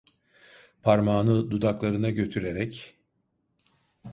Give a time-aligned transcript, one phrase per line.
[0.83, 2.97] Parmağını dudaklarına götürerek: